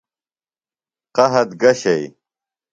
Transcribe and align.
قحط 1.15 1.49
گہ 1.61 1.71
شئی؟ 1.81 2.05